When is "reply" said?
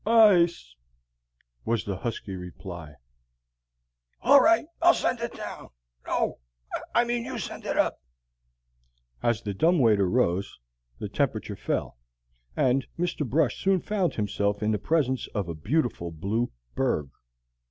2.35-2.95